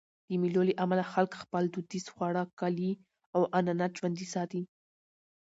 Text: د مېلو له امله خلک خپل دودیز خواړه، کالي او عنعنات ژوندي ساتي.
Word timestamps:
د 0.27 0.29
مېلو 0.41 0.61
له 0.69 0.73
امله 0.83 1.03
خلک 1.13 1.31
خپل 1.43 1.63
دودیز 1.73 2.05
خواړه، 2.13 2.43
کالي 2.59 2.91
او 3.35 3.41
عنعنات 3.57 3.91
ژوندي 3.99 4.27
ساتي. 4.33 4.61